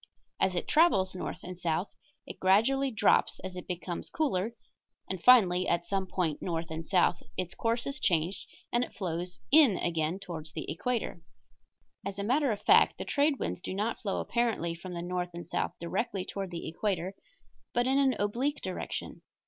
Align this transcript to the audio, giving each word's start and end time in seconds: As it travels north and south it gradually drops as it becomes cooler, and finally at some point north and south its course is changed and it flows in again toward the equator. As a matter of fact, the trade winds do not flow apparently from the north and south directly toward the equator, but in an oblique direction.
As 0.39 0.55
it 0.55 0.67
travels 0.67 1.13
north 1.15 1.43
and 1.43 1.55
south 1.55 1.91
it 2.25 2.39
gradually 2.39 2.89
drops 2.89 3.37
as 3.41 3.55
it 3.55 3.67
becomes 3.67 4.09
cooler, 4.09 4.55
and 5.07 5.23
finally 5.23 5.67
at 5.67 5.85
some 5.85 6.07
point 6.07 6.41
north 6.41 6.71
and 6.71 6.83
south 6.83 7.21
its 7.37 7.53
course 7.53 7.85
is 7.85 7.99
changed 7.99 8.47
and 8.73 8.83
it 8.83 8.95
flows 8.95 9.41
in 9.51 9.77
again 9.77 10.17
toward 10.17 10.47
the 10.55 10.67
equator. 10.71 11.21
As 12.03 12.17
a 12.17 12.23
matter 12.23 12.51
of 12.51 12.63
fact, 12.63 12.97
the 12.97 13.05
trade 13.05 13.37
winds 13.37 13.61
do 13.61 13.75
not 13.75 14.01
flow 14.01 14.19
apparently 14.19 14.73
from 14.73 14.95
the 14.95 15.03
north 15.03 15.29
and 15.35 15.45
south 15.45 15.73
directly 15.79 16.25
toward 16.25 16.49
the 16.49 16.67
equator, 16.67 17.13
but 17.71 17.85
in 17.85 17.99
an 17.99 18.15
oblique 18.17 18.61
direction. 18.63 19.21